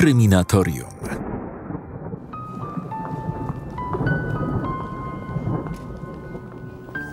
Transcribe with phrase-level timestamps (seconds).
[0.00, 0.88] Kryminatorium.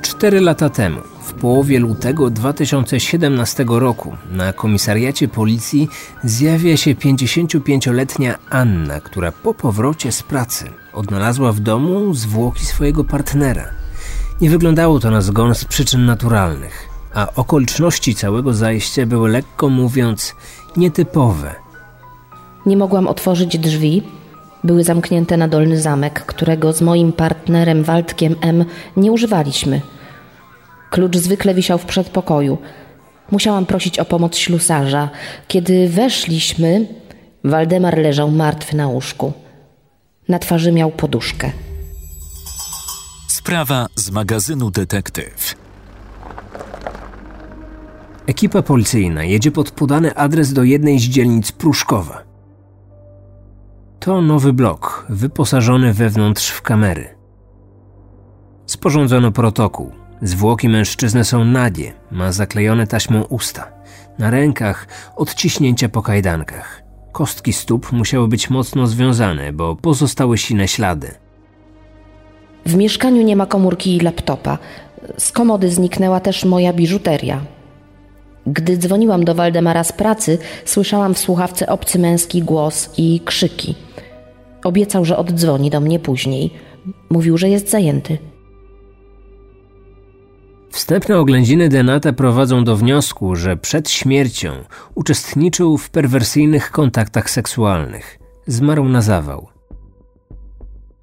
[0.01, 5.89] Cztery lata temu, w połowie lutego 2017 roku, na komisariacie policji
[6.23, 13.65] zjawia się 55-letnia Anna, która po powrocie z pracy odnalazła w domu zwłoki swojego partnera.
[14.41, 20.35] Nie wyglądało to na zgon z przyczyn naturalnych, a okoliczności całego zajścia były lekko mówiąc
[20.77, 21.66] nietypowe.
[22.67, 24.03] Nie mogłam otworzyć drzwi.
[24.63, 28.65] Były zamknięte na dolny zamek, którego z moim partnerem Waldkiem M
[28.97, 29.81] nie używaliśmy.
[30.89, 32.57] Klucz zwykle wisiał w przedpokoju.
[33.31, 35.09] Musiałam prosić o pomoc ślusarza.
[35.47, 36.87] Kiedy weszliśmy,
[37.43, 39.33] Waldemar leżał martwy na łóżku.
[40.29, 41.51] Na twarzy miał poduszkę.
[43.27, 45.55] Sprawa z magazynu Detektyw.
[48.27, 52.27] Ekipa policyjna jedzie pod podany adres do jednej z dzielnic Pruszkowa.
[54.07, 57.15] To nowy blok, wyposażony wewnątrz w kamery.
[58.65, 59.91] Sporządzono protokół.
[60.21, 63.71] Zwłoki mężczyzny są nagie, ma zaklejone taśmą usta.
[64.19, 66.83] Na rękach odciśnięcia po kajdankach.
[67.11, 71.11] Kostki stóp musiały być mocno związane, bo pozostały sine ślady.
[72.65, 74.57] W mieszkaniu nie ma komórki i laptopa.
[75.17, 77.41] Z komody zniknęła też moja biżuteria.
[78.45, 83.86] Gdy dzwoniłam do Waldemara z pracy, słyszałam w słuchawce obcy męski głos i krzyki.
[84.63, 86.53] Obiecał, że oddzwoni do mnie później.
[87.09, 88.17] Mówił, że jest zajęty.
[90.69, 94.51] Wstępne oględziny Denata prowadzą do wniosku, że przed śmiercią
[94.95, 98.19] uczestniczył w perwersyjnych kontaktach seksualnych.
[98.47, 99.47] Zmarł na zawał.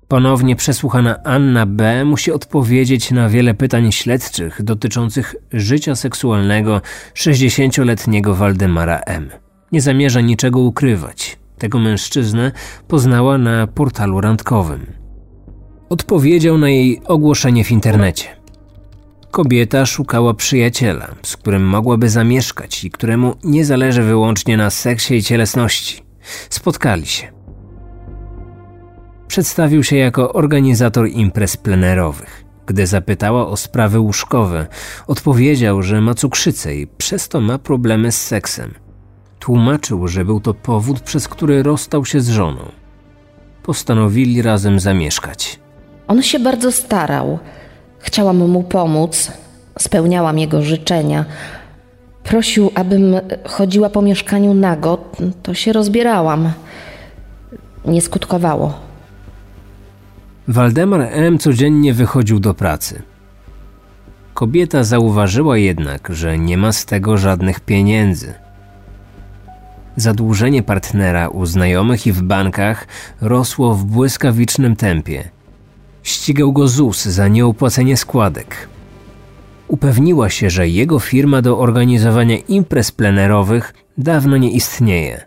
[0.09, 2.05] Ponownie przesłuchana Anna B.
[2.05, 6.81] musi odpowiedzieć na wiele pytań śledczych dotyczących życia seksualnego
[7.15, 9.31] 60-letniego Waldemara M.
[9.73, 11.39] Nie zamierza niczego ukrywać.
[11.59, 12.53] Tego mężczyznę
[12.89, 14.87] poznała na portalu randkowym.
[15.89, 18.27] Odpowiedział na jej ogłoszenie w internecie.
[19.31, 25.23] Kobieta szukała przyjaciela, z którym mogłaby zamieszkać i któremu nie zależy wyłącznie na seksie i
[25.23, 26.03] cielesności.
[26.51, 27.33] Spotkali się.
[29.29, 32.45] Przedstawił się jako organizator imprez plenerowych.
[32.67, 34.67] Gdy zapytała o sprawy łóżkowe,
[35.07, 38.75] odpowiedział, że ma cukrzycę i przez to ma problemy z seksem.
[39.45, 42.61] Tłumaczył, że był to powód, przez który rozstał się z żoną.
[43.63, 45.61] Postanowili razem zamieszkać.
[46.09, 47.39] On się bardzo starał.
[47.99, 49.33] Chciałam mu pomóc,
[49.79, 51.25] spełniałam jego życzenia.
[52.23, 54.99] Prosił, abym chodziła po mieszkaniu nago,
[55.43, 56.53] to się rozbierałam.
[57.85, 58.75] Nie skutkowało.
[60.49, 61.39] Waldemar M.
[61.39, 63.03] codziennie wychodził do pracy.
[64.35, 68.44] Kobieta zauważyła jednak, że nie ma z tego żadnych pieniędzy.
[69.97, 72.87] Zadłużenie partnera u znajomych i w bankach
[73.21, 75.29] rosło w błyskawicznym tempie.
[76.03, 78.69] Ścigał go ZUS za nieopłacenie składek.
[79.69, 85.27] Upewniła się, że jego firma do organizowania imprez plenerowych dawno nie istnieje.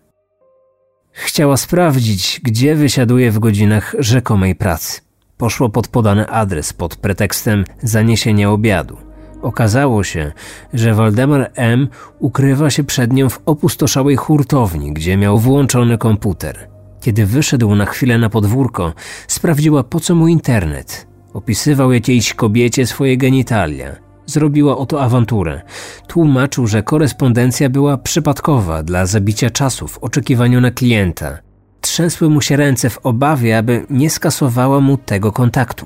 [1.12, 5.02] Chciała sprawdzić, gdzie wysiaduje w godzinach rzekomej pracy.
[5.38, 9.07] Poszło pod podany adres pod pretekstem zaniesienia obiadu.
[9.48, 10.32] Okazało się,
[10.74, 11.88] że Waldemar M.
[12.20, 16.70] ukrywa się przed nią w opustoszałej hurtowni, gdzie miał włączony komputer.
[17.02, 18.94] Kiedy wyszedł na chwilę na podwórko,
[19.28, 21.08] sprawdziła po co mu internet.
[21.34, 23.96] Opisywał jakiejś kobiecie swoje genitalia.
[24.26, 25.62] Zrobiła oto awanturę.
[26.08, 31.38] Tłumaczył, że korespondencja była przypadkowa dla zabicia czasu w oczekiwaniu na klienta.
[31.82, 35.86] Trzęsły mu się ręce w obawie, aby nie skasowała mu tego kontaktu.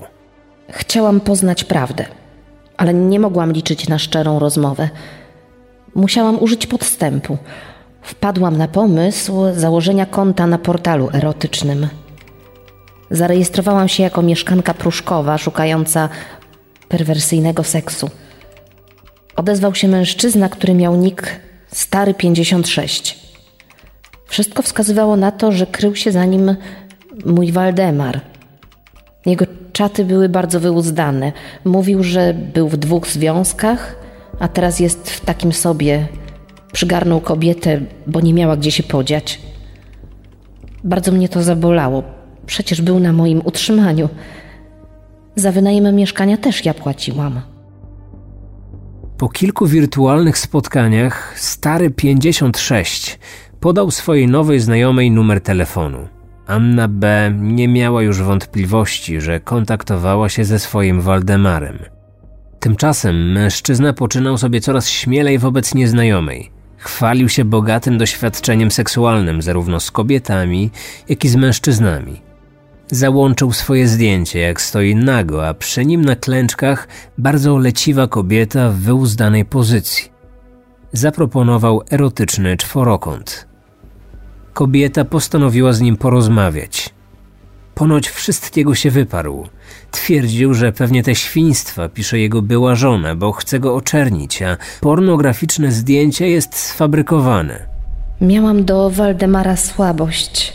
[0.70, 2.06] Chciałam poznać prawdę,
[2.82, 4.90] ale nie mogłam liczyć na szczerą rozmowę.
[5.96, 7.38] Musiałam użyć podstępu.
[8.02, 11.88] Wpadłam na pomysł założenia konta na portalu erotycznym.
[13.12, 16.10] Zarejestrowałam się jako mieszkanka pruszkowa szukająca
[16.90, 18.10] perwersyjnego seksu.
[19.36, 23.20] Odezwał się mężczyzna, który miał nick Stary 56.
[24.26, 26.56] Wszystko wskazywało na to, że krył się za nim
[27.26, 28.22] mój Waldemar.
[29.26, 31.32] Jego czaty były bardzo wyuzdane.
[31.66, 33.96] Mówił, że był w dwóch związkach,
[34.40, 36.08] a teraz jest w takim sobie.
[36.72, 39.42] Przygarnął kobietę, bo nie miała gdzie się podziać.
[40.84, 42.04] Bardzo mnie to zabolało.
[42.46, 44.10] Przecież był na moim utrzymaniu.
[45.36, 47.42] Za wynajem mieszkania też ja płaciłam.
[49.18, 53.20] Po kilku wirtualnych spotkaniach stary 56
[53.60, 56.08] podał swojej nowej znajomej numer telefonu.
[56.52, 57.34] Anna B.
[57.40, 61.80] nie miała już wątpliwości, że kontaktowała się ze swoim Waldemarem.
[62.60, 66.52] Tymczasem mężczyzna poczynał sobie coraz śmielej wobec nieznajomej.
[66.78, 70.72] Chwalił się bogatym doświadczeniem seksualnym zarówno z kobietami,
[71.10, 72.22] jak i z mężczyznami.
[72.88, 76.88] Załączył swoje zdjęcie, jak stoi nago, a przy nim na klęczkach
[77.18, 80.12] bardzo leciwa kobieta w wyuzdanej pozycji.
[80.94, 83.51] Zaproponował erotyczny czworokąt.
[84.54, 86.90] Kobieta postanowiła z nim porozmawiać.
[87.76, 89.48] Ponoć wszystkiego się wyparł.
[89.92, 95.72] Twierdził, że pewnie te świństwa pisze jego była żona, bo chce go oczernić, a pornograficzne
[95.72, 97.66] zdjęcie jest sfabrykowane.
[98.22, 100.54] Miałam do Waldemara słabość.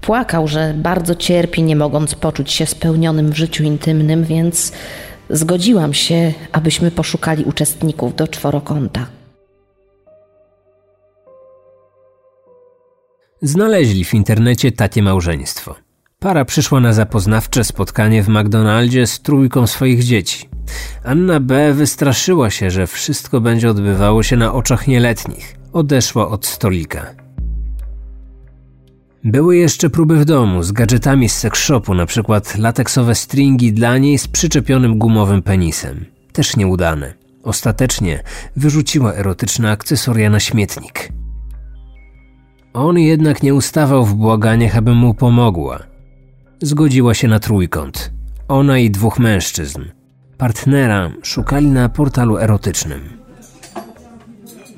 [0.00, 4.72] Płakał, że bardzo cierpi, nie mogąc poczuć się spełnionym w życiu intymnym, więc
[5.30, 9.06] zgodziłam się, abyśmy poszukali uczestników do czworokąta.
[13.44, 15.74] Znaleźli w internecie takie małżeństwo.
[16.18, 20.48] Para przyszła na zapoznawcze spotkanie w McDonaldzie z trójką swoich dzieci.
[21.04, 21.72] Anna B.
[21.72, 25.56] wystraszyła się, że wszystko będzie odbywało się na oczach nieletnich.
[25.72, 27.14] Odeszła od stolika.
[29.24, 34.18] Były jeszcze próby w domu z gadżetami z sekshopu, na przykład lateksowe stringi dla niej
[34.18, 36.04] z przyczepionym gumowym penisem.
[36.32, 37.14] Też nieudane.
[37.42, 38.22] Ostatecznie
[38.56, 41.08] wyrzuciła erotyczne akcesoria na śmietnik.
[42.74, 45.78] On jednak nie ustawał w błaganiach, aby mu pomogła.
[46.62, 48.10] Zgodziła się na trójkąt.
[48.48, 49.80] Ona i dwóch mężczyzn.
[50.38, 53.00] Partnera szukali na portalu erotycznym.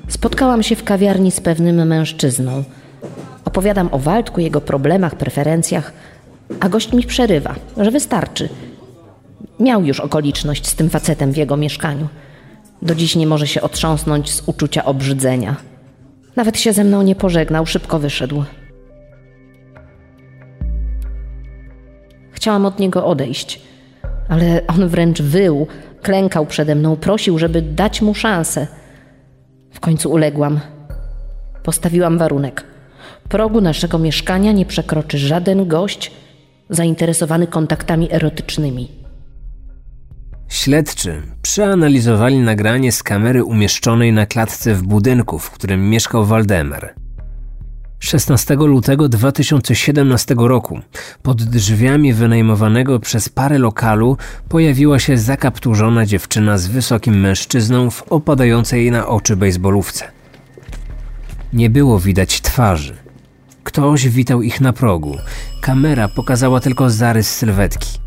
[0.07, 2.63] Spotkałam się w kawiarni z pewnym mężczyzną.
[3.45, 5.93] Opowiadam o Waldku, jego problemach, preferencjach,
[6.59, 8.49] a gość mi przerywa, że wystarczy.
[9.59, 12.07] Miał już okoliczność z tym facetem w jego mieszkaniu.
[12.81, 15.76] Do dziś nie może się otrząsnąć z uczucia obrzydzenia.
[16.37, 18.43] Nawet się ze mną nie pożegnał, szybko wyszedł.
[22.31, 23.61] Chciałam od niego odejść,
[24.29, 25.67] ale on wręcz wył,
[26.01, 28.67] klękał przede mną, prosił, żeby dać mu szansę.
[29.71, 30.59] W końcu uległam.
[31.63, 32.63] Postawiłam warunek.
[33.29, 36.11] Progu naszego mieszkania nie przekroczy żaden gość
[36.69, 39.06] zainteresowany kontaktami erotycznymi.
[40.49, 46.93] Śledczy przeanalizowali nagranie z kamery umieszczonej na klatce w budynku, w którym mieszkał Waldemar.
[47.99, 50.79] 16 lutego 2017 roku
[51.23, 54.17] pod drzwiami wynajmowanego przez parę lokalu
[54.49, 60.11] pojawiła się zakapturzona dziewczyna z wysokim mężczyzną w opadającej na oczy bejsbolówce.
[61.53, 62.95] Nie było widać twarzy.
[63.63, 65.17] Ktoś witał ich na progu.
[65.61, 68.06] Kamera pokazała tylko zarys sylwetki.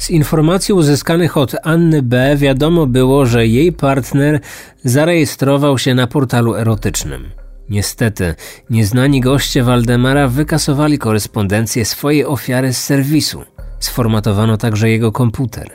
[0.00, 2.36] Z informacji uzyskanych od Anny B.
[2.36, 4.40] wiadomo było, że jej partner
[4.84, 7.30] zarejestrował się na portalu erotycznym.
[7.68, 8.34] Niestety,
[8.70, 13.42] nieznani goście Waldemara wykasowali korespondencję swojej ofiary z serwisu.
[13.78, 15.70] Sformatowano także jego komputer.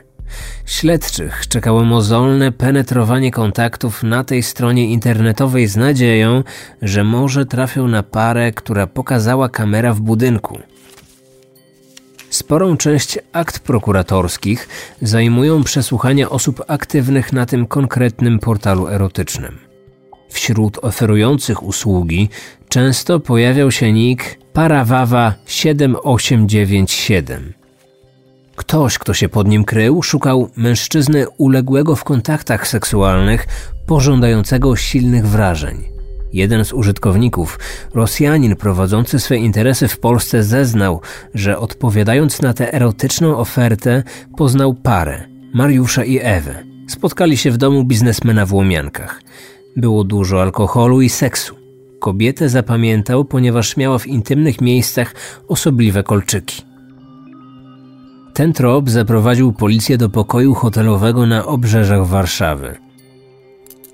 [0.65, 6.43] Śledczych czekało mozolne penetrowanie kontaktów na tej stronie internetowej z nadzieją,
[6.81, 10.59] że może trafią na parę, która pokazała kamera w budynku.
[12.35, 14.67] Sporą część akt prokuratorskich
[15.01, 19.57] zajmują przesłuchania osób aktywnych na tym konkretnym portalu erotycznym.
[20.29, 22.29] Wśród oferujących usługi
[22.69, 27.53] często pojawiał się nick Parawawa 7897.
[28.55, 33.47] Ktoś, kto się pod nim krył, szukał mężczyzny uległego w kontaktach seksualnych,
[33.85, 35.94] pożądającego silnych wrażeń.
[36.35, 37.59] Jeden z użytkowników,
[37.93, 41.01] Rosjanin prowadzący swe interesy w Polsce, zeznał,
[41.33, 44.03] że odpowiadając na tę erotyczną ofertę,
[44.37, 45.23] poznał parę
[45.53, 46.63] Mariusza i Ewę.
[46.87, 49.21] Spotkali się w domu biznesmena w Łomiankach.
[49.75, 51.55] Było dużo alkoholu i seksu.
[51.99, 55.15] Kobietę zapamiętał, ponieważ miała w intymnych miejscach
[55.47, 56.61] osobliwe kolczyki.
[58.33, 62.84] Ten trop zaprowadził policję do pokoju hotelowego na obrzeżach Warszawy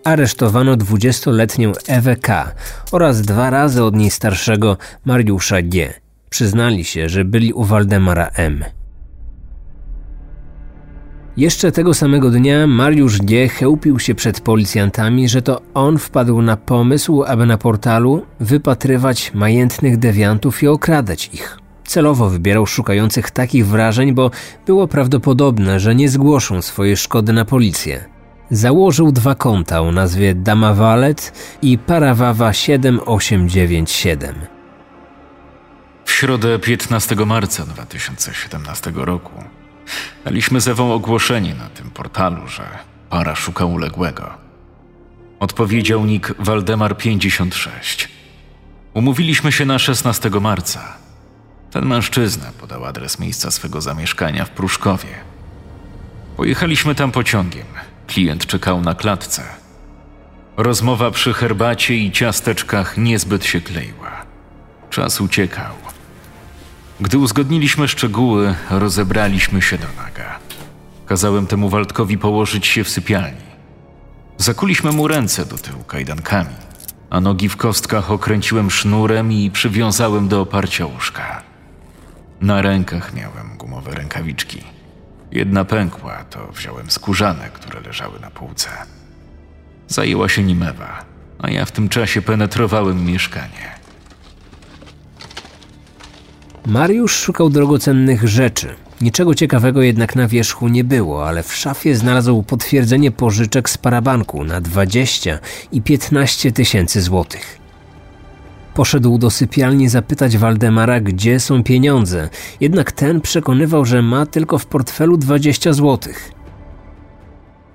[0.03, 2.51] aresztowano 20-letnią Ewę K.
[2.91, 5.93] oraz dwa razy od niej starszego Mariusza G.
[6.29, 8.63] Przyznali się, że byli u Waldemara M.
[11.37, 13.49] Jeszcze tego samego dnia Mariusz G.
[13.49, 19.97] chełpił się przed policjantami, że to on wpadł na pomysł, aby na portalu wypatrywać majętnych
[19.97, 21.57] dewiantów i okradać ich.
[21.83, 24.31] Celowo wybierał szukających takich wrażeń, bo
[24.65, 28.10] było prawdopodobne, że nie zgłoszą swojej szkody na policję.
[28.51, 34.35] Założył dwa konta o nazwie Dama Walet i Parawawa 7897.
[36.05, 39.43] W środę 15 marca 2017 roku
[40.25, 42.63] daliśmy z Ewą ogłoszenie na tym portalu, że
[43.09, 44.29] para szuka uległego.
[45.39, 48.09] Odpowiedział nick Waldemar 56.
[48.93, 50.97] Umówiliśmy się na 16 marca.
[51.71, 55.09] Ten mężczyzna podał adres miejsca swego zamieszkania w Pruszkowie.
[56.37, 57.65] Pojechaliśmy tam pociągiem.
[58.11, 59.43] Klient czekał na klatce.
[60.57, 64.11] Rozmowa przy herbacie i ciasteczkach niezbyt się kleiła.
[64.89, 65.73] Czas uciekał.
[66.99, 70.39] Gdy uzgodniliśmy szczegóły, rozebraliśmy się do naga.
[71.05, 73.51] Kazałem temu Waldkowi położyć się w sypialni.
[74.37, 76.55] Zakuliśmy mu ręce do tyłu kajdankami,
[77.09, 81.41] a nogi w kostkach okręciłem sznurem i przywiązałem do oparcia łóżka.
[82.41, 84.80] Na rękach miałem gumowe rękawiczki.
[85.31, 88.69] Jedna pękła, to wziąłem skórzane, które leżały na półce.
[89.87, 91.05] Zajęła się nim Ewa,
[91.39, 93.71] a ja w tym czasie penetrowałem mieszkanie.
[96.65, 98.75] Mariusz szukał drogocennych rzeczy.
[99.01, 104.43] Niczego ciekawego jednak na wierzchu nie było, ale w szafie znalazł potwierdzenie pożyczek z parabanku
[104.43, 105.39] na 20
[105.71, 107.60] i 15 tysięcy złotych.
[108.73, 114.65] Poszedł do sypialni zapytać Waldemara, gdzie są pieniądze, jednak ten przekonywał, że ma tylko w
[114.65, 116.31] portfelu 20 złotych.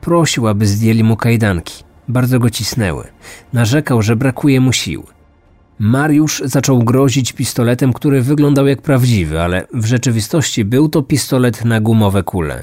[0.00, 1.84] Prosił, aby zdjęli mu kajdanki.
[2.08, 3.04] Bardzo go cisnęły.
[3.52, 5.06] Narzekał, że brakuje mu sił.
[5.78, 11.80] Mariusz zaczął grozić pistoletem, który wyglądał jak prawdziwy, ale w rzeczywistości był to pistolet na
[11.80, 12.62] gumowe kule.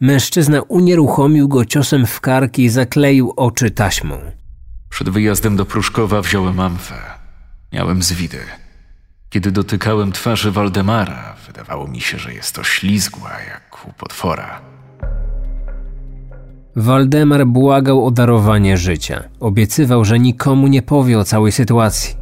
[0.00, 4.18] Mężczyzna unieruchomił go ciosem w karki i zakleił oczy taśmą.
[4.88, 7.21] Przed wyjazdem do Pruszkowa wziąłem amfę.
[7.72, 8.38] Miałem zwidy.
[9.30, 14.60] Kiedy dotykałem twarzy Waldemara, wydawało mi się, że jest to ślizgła jak u potwora.
[16.76, 19.24] Waldemar błagał o darowanie życia.
[19.40, 22.16] Obiecywał, że nikomu nie powie o całej sytuacji.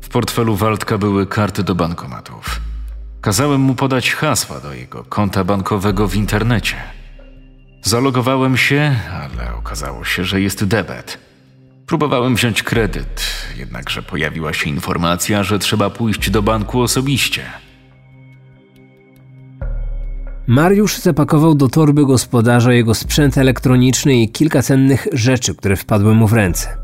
[0.00, 2.60] W portfelu Waldka były karty do bankomatów.
[3.20, 6.76] Kazałem mu podać hasła do jego konta bankowego w internecie.
[7.82, 11.27] Zalogowałem się, ale okazało się, że jest debet.
[11.88, 13.24] Próbowałem wziąć kredyt,
[13.56, 17.42] jednakże pojawiła się informacja, że trzeba pójść do banku osobiście.
[20.46, 26.26] Mariusz zapakował do torby gospodarza jego sprzęt elektroniczny i kilka cennych rzeczy, które wpadły mu
[26.26, 26.76] w ręce.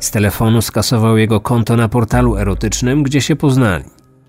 [0.00, 3.84] Z telefonu skasował jego konto na portalu erotycznym, gdzie się poznali.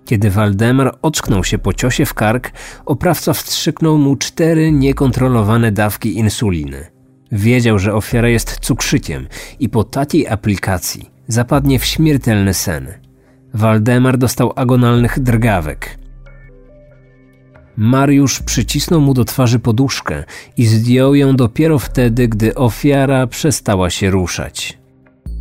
[0.06, 2.52] Kiedy Waldemar ocknął się po ciosie w kark,
[2.86, 7.01] oprawca wstrzyknął mu cztery niekontrolowane dawki insuliny.
[7.32, 9.28] Wiedział, że ofiara jest cukrzyciem
[9.60, 12.88] i po takiej aplikacji zapadnie w śmiertelny sen.
[13.54, 15.98] Waldemar dostał agonalnych drgawek.
[17.78, 20.24] Mariusz przycisnął mu do twarzy poduszkę
[20.58, 24.78] i zdjął ją dopiero wtedy, gdy ofiara przestała się ruszać.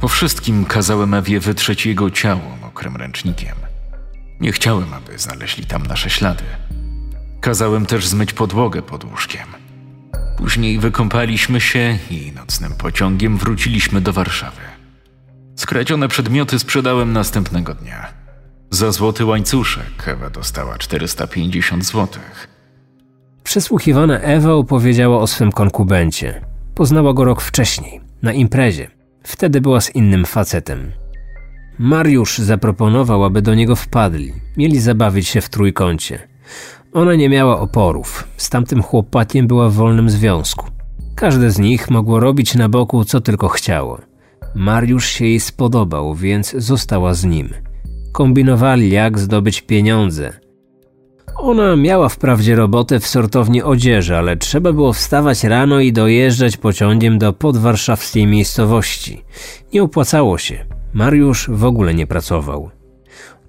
[0.00, 3.54] Po wszystkim kazałem Ewie wytrzeć jego ciało mokrym ręcznikiem.
[4.40, 6.44] Nie chciałem, aby znaleźli tam nasze ślady.
[7.40, 9.59] Kazałem też zmyć podłogę pod łóżkiem.
[10.40, 14.60] Później wykąpaliśmy się i nocnym pociągiem wróciliśmy do Warszawy.
[15.56, 18.12] Skradzione przedmioty sprzedałem następnego dnia.
[18.70, 22.48] Za złoty łańcuszek Ewa dostała 450 złotych.
[23.44, 26.44] Przesłuchiwana Ewa opowiedziała o swym konkubencie.
[26.74, 28.90] Poznała go rok wcześniej, na imprezie.
[29.22, 30.92] Wtedy była z innym facetem.
[31.78, 34.32] Mariusz zaproponował, aby do niego wpadli.
[34.56, 36.28] Mieli zabawić się w trójkącie.
[36.92, 38.28] Ona nie miała oporów.
[38.36, 40.66] Z tamtym chłopakiem była w wolnym związku.
[41.14, 43.98] Każde z nich mogło robić na boku co tylko chciało.
[44.54, 47.48] Mariusz się jej spodobał, więc została z nim.
[48.12, 50.32] Kombinowali, jak zdobyć pieniądze.
[51.36, 57.18] Ona miała wprawdzie robotę w sortowni odzieży, ale trzeba było wstawać rano i dojeżdżać pociągiem
[57.18, 59.24] do podwarszawskiej miejscowości.
[59.74, 60.64] Nie opłacało się.
[60.94, 62.70] Mariusz w ogóle nie pracował.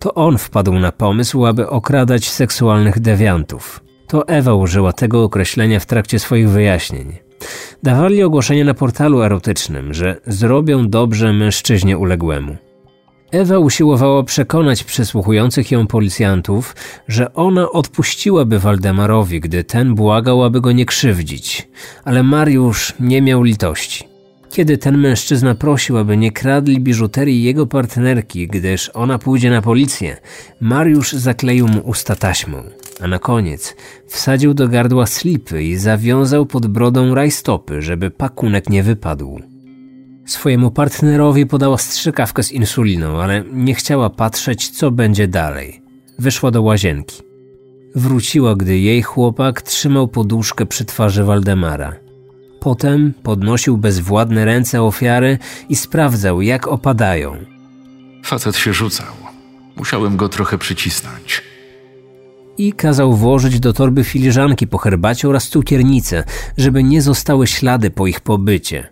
[0.01, 3.79] To on wpadł na pomysł, aby okradać seksualnych dewiantów.
[4.08, 7.17] To Ewa użyła tego określenia w trakcie swoich wyjaśnień.
[7.84, 12.58] Dawali ogłoszenie na portalu erotycznym, że zrobią dobrze mężczyźnie uległemu.
[13.31, 16.75] Ewa usiłowała przekonać przesłuchujących ją policjantów,
[17.08, 21.70] że ona odpuściłaby Waldemarowi, gdy ten błagał, aby go nie krzywdzić,
[22.03, 24.11] ale Mariusz nie miał litości.
[24.51, 30.17] Kiedy ten mężczyzna prosił, aby nie kradli biżuterii jego partnerki, gdyż ona pójdzie na policję,
[30.62, 32.63] Mariusz zakleił mu usta taśmą,
[33.01, 33.75] a na koniec
[34.08, 39.39] wsadził do gardła slipy i zawiązał pod brodą rajstopy, żeby pakunek nie wypadł.
[40.25, 45.81] Swojemu partnerowi podała strzykawkę z insuliną, ale nie chciała patrzeć, co będzie dalej.
[46.20, 47.22] Wyszła do łazienki.
[47.96, 52.11] Wróciła, gdy jej chłopak trzymał poduszkę przy twarzy Waldemara.
[52.62, 55.38] Potem podnosił bezwładne ręce ofiary
[55.70, 57.38] i sprawdzał, jak opadają.
[58.25, 59.08] Facet się rzucał.
[59.75, 61.41] Musiałem go trochę przycisnąć.
[62.58, 66.24] I kazał włożyć do torby filiżanki po herbacie oraz cukiernicę,
[66.58, 68.88] żeby nie zostały ślady po ich pobycie.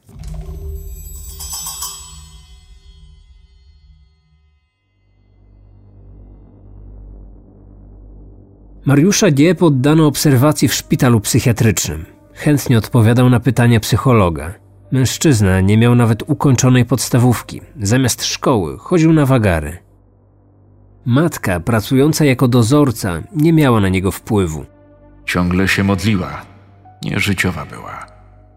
[8.86, 9.56] Mariusza G.
[9.56, 12.19] poddano obserwacji w szpitalu psychiatrycznym.
[12.39, 14.53] Chętnie odpowiadał na pytania psychologa.
[14.91, 17.62] Mężczyzna nie miał nawet ukończonej podstawówki.
[17.81, 19.77] Zamiast szkoły chodził na wagary.
[21.05, 24.65] Matka, pracująca jako dozorca, nie miała na niego wpływu.
[25.25, 26.41] Ciągle się modliła.
[27.03, 28.05] Nieżyciowa była.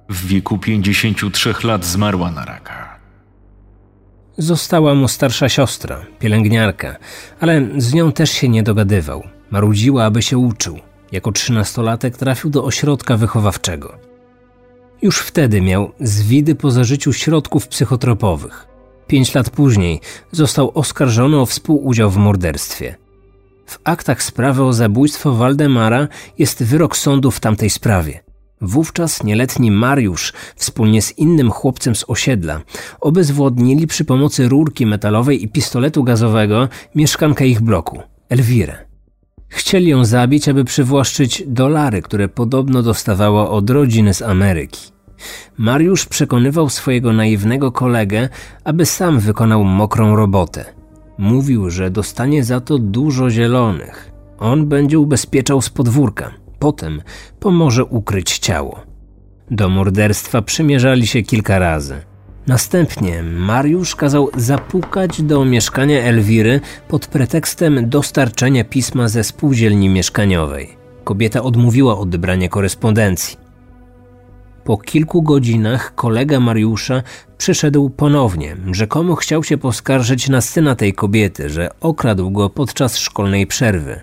[0.09, 2.99] W wieku 53 lat zmarła na raka.
[4.39, 6.97] Została mu starsza siostra, pielęgniarka,
[7.41, 9.23] ale z nią też się nie dogadywał.
[9.51, 10.79] Marudziła, aby się uczył.
[11.13, 13.99] Jako trzynastolatek trafił do ośrodka wychowawczego.
[15.03, 18.67] Już wtedy miał zwidy po zażyciu środków psychotropowych.
[19.07, 20.01] Pięć lat później
[20.33, 22.95] został oskarżony o współudział w morderstwie.
[23.67, 28.21] W aktach sprawy o zabójstwo Waldemara jest wyrok sądu w tamtej sprawie.
[28.61, 32.61] Wówczas nieletni Mariusz wspólnie z innym chłopcem z osiedla
[33.01, 38.92] obezwładnili przy pomocy rurki metalowej i pistoletu gazowego mieszkankę ich bloku, Elwirę.
[39.53, 44.93] Chcieli ją zabić, aby przywłaszczyć dolary, które podobno dostawała od rodziny z Ameryki.
[45.59, 48.29] Mariusz przekonywał swojego naiwnego kolegę,
[48.65, 50.65] aby sam wykonał mokrą robotę.
[51.19, 54.13] Mówił, że dostanie za to dużo zielonych.
[54.39, 56.31] On będzie ubezpieczał z podwórka.
[56.59, 57.03] Potem
[57.41, 58.81] pomoże ukryć ciało.
[59.51, 62.12] Do morderstwa przymierzali się kilka razy.
[62.47, 70.77] Następnie Mariusz kazał zapukać do mieszkania Elwiry pod pretekstem dostarczenia pisma ze spółdzielni mieszkaniowej.
[71.05, 73.37] Kobieta odmówiła odebrania korespondencji.
[74.65, 77.03] Po kilku godzinach kolega Mariusza
[77.39, 78.57] przyszedł ponownie.
[78.73, 84.01] Rzekomo chciał się poskarżyć na syna tej kobiety, że okradł go podczas szkolnej przerwy.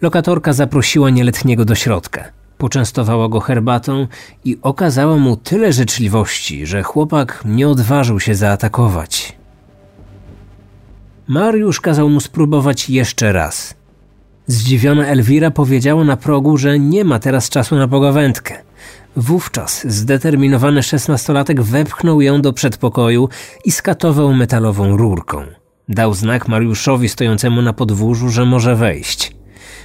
[0.00, 2.41] Lokatorka zaprosiła nieletniego do środka.
[2.62, 4.06] Poczęstowała go herbatą
[4.44, 9.36] i okazała mu tyle życzliwości, że chłopak nie odważył się zaatakować.
[11.28, 13.74] Mariusz kazał mu spróbować jeszcze raz.
[14.46, 18.54] Zdziwiona Elwira powiedziała na progu, że nie ma teraz czasu na pogawędkę.
[19.16, 23.28] Wówczas zdeterminowany szesnastolatek wepchnął ją do przedpokoju
[23.64, 25.42] i skatował metalową rurką.
[25.88, 29.41] Dał znak Mariuszowi stojącemu na podwórzu, że może wejść.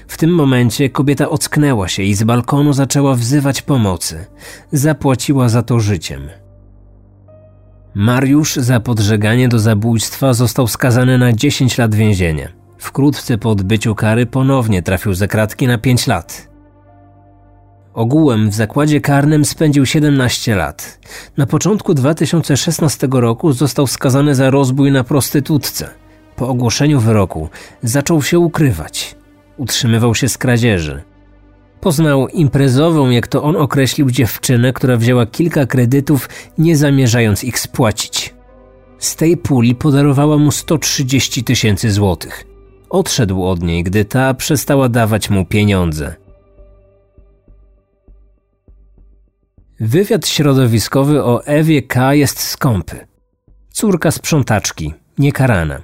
[0.08, 4.26] W tym momencie kobieta ocknęła się i z balkonu zaczęła wzywać pomocy.
[4.72, 6.30] Zapłaciła za to życiem.
[7.96, 12.50] Mariusz za podżeganie do zabójstwa został skazany na 10 lat więzienia.
[12.78, 16.48] Wkrótce po odbyciu kary ponownie trafił za kratki na 5 lat.
[17.94, 21.00] Ogółem w zakładzie karnym spędził 17 lat.
[21.38, 25.90] Na początku 2016 roku został skazany za rozbój na prostytutce.
[26.36, 27.50] Po ogłoszeniu wyroku
[27.84, 29.17] zaczął się ukrywać.
[29.58, 31.02] Utrzymywał się z kradzieży.
[31.82, 38.34] Poznał imprezową, jak to on określił, dziewczynę, która wzięła kilka kredytów, nie zamierzając ich spłacić.
[39.00, 42.46] Z tej puli podarowała mu 130 tysięcy złotych.
[42.90, 46.16] Odszedł od niej, gdy ta przestała dawać mu pieniądze.
[49.80, 52.14] Wywiad środowiskowy o Ewie K.
[52.14, 53.08] jest skąpy.
[53.70, 55.82] Córka sprzątaczki, niekarana.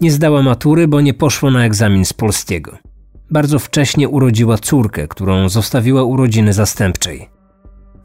[0.00, 2.78] Nie zdała matury, bo nie poszło na egzamin z polskiego.
[3.34, 7.28] Bardzo wcześnie urodziła córkę, którą zostawiła u rodziny zastępczej.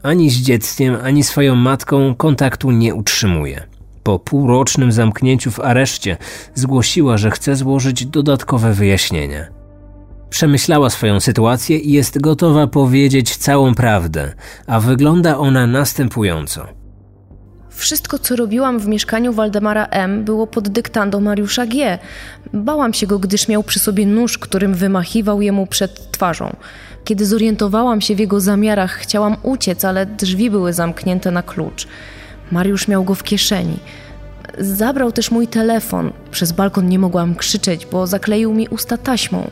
[0.02, 3.66] Ani z dzieckiem, ani swoją matką kontaktu nie utrzymuje.
[4.02, 6.16] Po półrocznym zamknięciu w areszcie
[6.54, 9.46] zgłosiła, że chce złożyć dodatkowe wyjaśnienia.
[10.30, 14.34] Przemyślała swoją sytuację i jest gotowa powiedzieć całą prawdę,
[14.66, 16.79] a wygląda ona następująco.
[17.80, 21.98] Wszystko, co robiłam w mieszkaniu Waldemara M., było pod dyktando Mariusza G.
[22.52, 26.56] Bałam się go, gdyż miał przy sobie nóż, którym wymachiwał jemu przed twarzą.
[27.04, 31.88] Kiedy zorientowałam się w jego zamiarach, chciałam uciec, ale drzwi były zamknięte na klucz.
[32.52, 33.78] Mariusz miał go w kieszeni.
[34.58, 36.12] Zabrał też mój telefon.
[36.30, 39.50] Przez balkon nie mogłam krzyczeć, bo zakleił mi usta taśmą.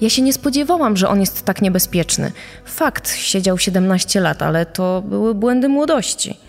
[0.00, 2.32] Ja się nie spodziewałam, że on jest tak niebezpieczny.
[2.64, 6.43] Fakt, siedział 17 lat, ale to były błędy młodości.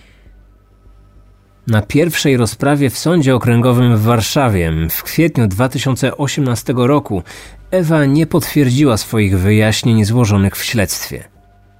[1.67, 7.23] Na pierwszej rozprawie w Sądzie Okręgowym w Warszawie w kwietniu 2018 roku
[7.71, 11.23] Ewa nie potwierdziła swoich wyjaśnień złożonych w śledztwie.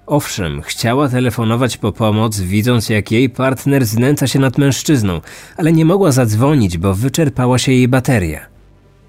[0.07, 5.21] Owszem, chciała telefonować po pomoc, widząc jak jej partner znęca się nad mężczyzną,
[5.57, 8.45] ale nie mogła zadzwonić, bo wyczerpała się jej bateria.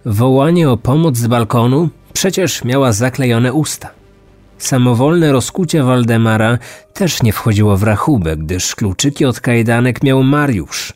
[0.04, 3.95] Wołanie o pomoc z balkonu przecież miała zaklejone usta.
[4.58, 6.58] Samowolne rozkucie Waldemara
[6.94, 10.92] też nie wchodziło w rachubę, gdyż kluczyki od kajdanek miał Mariusz.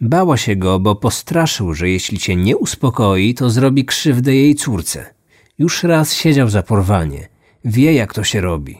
[0.00, 5.14] Bała się go, bo postraszył, że jeśli cię nie uspokoi, to zrobi krzywdę jej córce.
[5.58, 7.28] Już raz siedział za porwanie.
[7.64, 8.78] Wie, jak to się robi.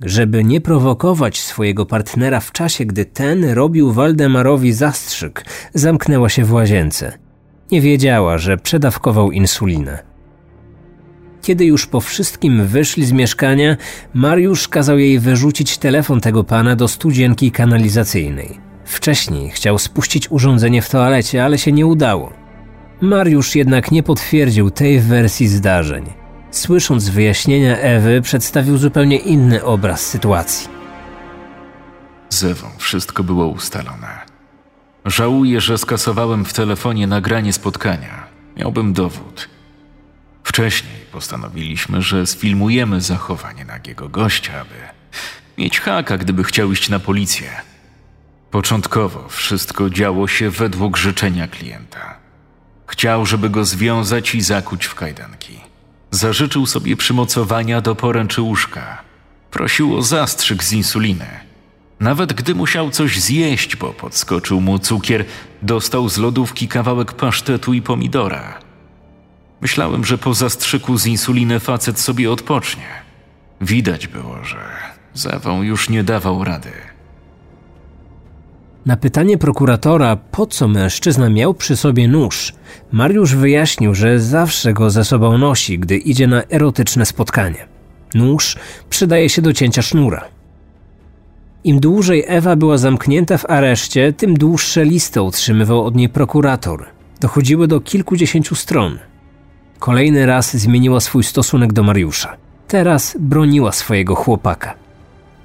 [0.00, 6.52] Żeby nie prowokować swojego partnera w czasie, gdy ten robił Waldemarowi zastrzyk, zamknęła się w
[6.52, 7.18] łazience.
[7.70, 10.09] Nie wiedziała, że przedawkował insulinę.
[11.42, 13.76] Kiedy już po wszystkim wyszli z mieszkania,
[14.14, 18.60] Mariusz kazał jej wyrzucić telefon tego pana do studzienki kanalizacyjnej.
[18.84, 22.32] Wcześniej chciał spuścić urządzenie w toalecie, ale się nie udało.
[23.00, 26.04] Mariusz jednak nie potwierdził tej wersji zdarzeń.
[26.50, 30.68] Słysząc wyjaśnienia Ewy, przedstawił zupełnie inny obraz sytuacji.
[32.28, 34.18] Z Ewą wszystko było ustalone.
[35.04, 38.26] Żałuję, że skasowałem w telefonie nagranie spotkania.
[38.56, 39.48] Miałbym dowód.
[40.50, 44.74] Wcześniej postanowiliśmy, że sfilmujemy zachowanie nagiego gościa, aby
[45.58, 47.50] mieć haka, gdyby chciał iść na policję.
[48.50, 52.16] Początkowo wszystko działo się według życzenia klienta.
[52.86, 55.60] Chciał, żeby go związać i zakuć w kajdanki.
[56.10, 59.02] Zażyczył sobie przymocowania do poręczy łóżka.
[59.50, 61.26] Prosił o zastrzyk z insuliny.
[62.00, 65.24] Nawet gdy musiał coś zjeść, bo podskoczył mu cukier,
[65.62, 68.69] dostał z lodówki kawałek pasztetu i pomidora.
[69.60, 72.86] Myślałem, że po zastrzyku z insuliny facet sobie odpocznie.
[73.60, 74.58] Widać było, że
[75.14, 76.70] zawą już nie dawał rady.
[78.86, 82.52] Na pytanie prokuratora, po co mężczyzna miał przy sobie nóż,
[82.92, 87.66] Mariusz wyjaśnił, że zawsze go ze sobą nosi, gdy idzie na erotyczne spotkanie.
[88.14, 88.56] Nóż
[88.90, 90.24] przydaje się do cięcia sznura.
[91.64, 96.86] Im dłużej Ewa była zamknięta w areszcie, tym dłuższe listy otrzymywał od niej prokurator.
[97.20, 98.98] Dochodziły do kilkudziesięciu stron.
[99.80, 102.36] Kolejny raz zmieniła swój stosunek do Mariusza.
[102.68, 104.74] Teraz broniła swojego chłopaka.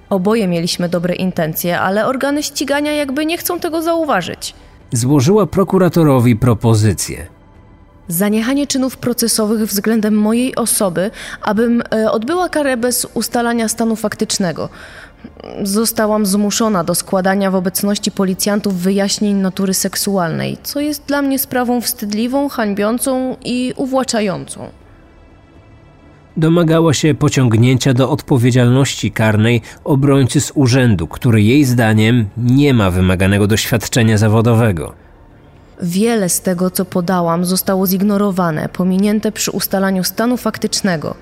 [0.09, 4.53] Oboje mieliśmy dobre intencje, ale organy ścigania jakby nie chcą tego zauważyć.
[4.91, 7.27] Złożyła prokuratorowi propozycję.
[8.07, 14.69] Zaniechanie czynów procesowych względem mojej osoby, abym e, odbyła karę bez ustalania stanu faktycznego.
[15.63, 21.81] Zostałam zmuszona do składania w obecności policjantów wyjaśnień natury seksualnej, co jest dla mnie sprawą
[21.81, 24.69] wstydliwą, hańbiącą i uwłaczającą.
[26.37, 33.47] Domagała się pociągnięcia do odpowiedzialności karnej obrońcy z urzędu, który jej zdaniem nie ma wymaganego
[33.47, 34.93] doświadczenia zawodowego.
[35.81, 41.15] Wiele z tego, co podałam, zostało zignorowane, pominięte przy ustalaniu stanu faktycznego.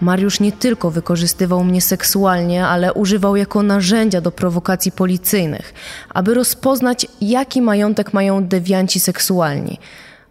[0.00, 5.74] Mariusz nie tylko wykorzystywał mnie seksualnie, ale używał jako narzędzia do prowokacji policyjnych,
[6.14, 9.78] aby rozpoznać, jaki majątek mają dewianci seksualni.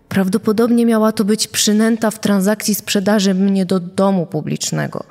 [0.10, 5.04] Prawdopodobnie miała to być przynęta w transakcji sprzedaży mnie do domu publicznego.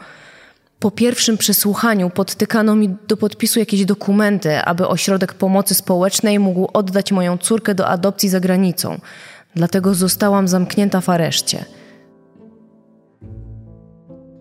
[0.79, 7.13] Po pierwszym przesłuchaniu podtykano mi do podpisu jakieś dokumenty, aby ośrodek pomocy społecznej mógł oddać
[7.13, 9.01] moją córkę do adopcji za granicą.
[9.55, 11.65] Dlatego zostałam zamknięta w areszcie.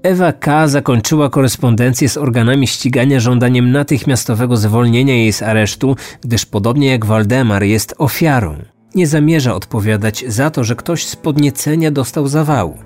[0.05, 0.67] Ewa K.
[0.67, 7.63] zakończyła korespondencję z organami ścigania żądaniem natychmiastowego zwolnienia jej z aresztu, gdyż podobnie jak Waldemar
[7.63, 8.55] jest ofiarą.
[8.95, 12.77] Nie zamierza odpowiadać za to, że ktoś z podniecenia dostał zawału.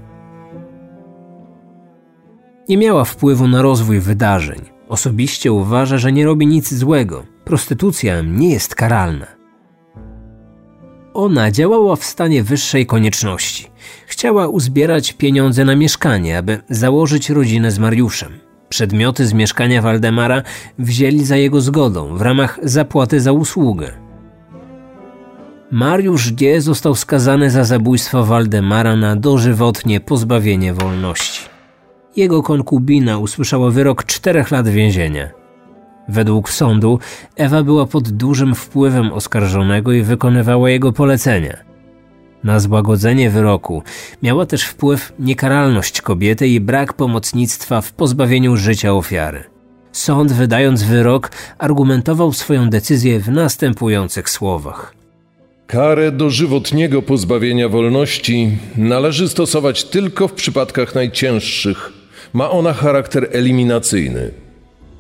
[2.70, 4.60] Nie miała wpływu na rozwój wydarzeń.
[4.90, 7.24] Osobiście uważa, że nie robi nic złego.
[7.46, 9.28] Prostytucja nie jest karalna.
[11.14, 13.69] Ona działała w stanie wyższej konieczności.
[14.10, 18.32] Chciała uzbierać pieniądze na mieszkanie, aby założyć rodzinę z Mariuszem.
[18.70, 20.44] Przedmioty z mieszkania Waldemara
[20.80, 23.92] wzięli za jego zgodą w ramach zapłaty za usługę.
[25.72, 26.62] Mariusz G.
[26.62, 31.50] został skazany za zabójstwo Waldemara na dożywotnie pozbawienie wolności.
[32.16, 35.30] Jego konkubina usłyszała wyrok czterech lat więzienia.
[36.08, 37.00] Według sądu
[37.36, 41.69] Ewa była pod dużym wpływem oskarżonego i wykonywała jego polecenia.
[42.44, 43.84] Na złagodzenie wyroku
[44.24, 49.44] miała też wpływ niekaralność kobiety i brak pomocnictwa w pozbawieniu życia ofiary.
[49.92, 54.94] Sąd, wydając wyrok, argumentował swoją decyzję w następujących słowach.
[55.68, 61.94] Karę dożywotniego pozbawienia wolności należy stosować tylko w przypadkach najcięższych.
[62.34, 64.32] Ma ona charakter eliminacyjny.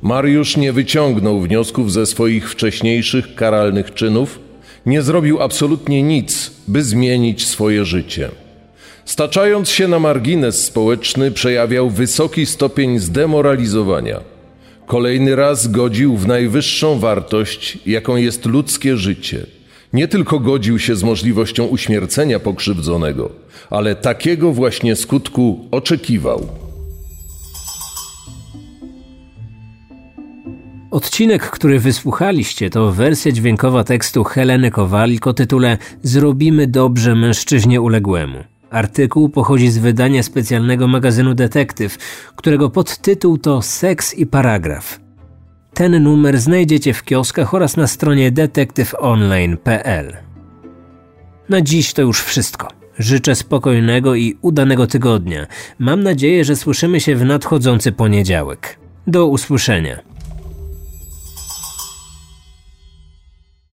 [0.01, 4.39] Mariusz nie wyciągnął wniosków ze swoich wcześniejszych karalnych czynów,
[4.85, 8.29] nie zrobił absolutnie nic, by zmienić swoje życie.
[9.05, 14.19] Staczając się na margines społeczny, przejawiał wysoki stopień zdemoralizowania.
[14.85, 19.45] Kolejny raz godził w najwyższą wartość, jaką jest ludzkie życie.
[19.93, 23.29] Nie tylko godził się z możliwością uśmiercenia pokrzywdzonego,
[23.69, 26.68] ale takiego właśnie skutku oczekiwał.
[30.91, 38.43] Odcinek, który wysłuchaliście, to wersja dźwiękowa tekstu Heleny Kowalik o tytule Zrobimy dobrze mężczyźnie uległemu.
[38.69, 41.97] Artykuł pochodzi z wydania specjalnego magazynu Detektyw,
[42.35, 44.99] którego podtytuł to Seks i paragraf.
[45.73, 50.17] Ten numer znajdziecie w kioskach oraz na stronie detektyfonline.pl.
[51.49, 52.67] Na dziś to już wszystko.
[52.99, 55.47] Życzę spokojnego i udanego tygodnia.
[55.79, 58.79] Mam nadzieję, że słyszymy się w nadchodzący poniedziałek.
[59.07, 60.08] Do usłyszenia.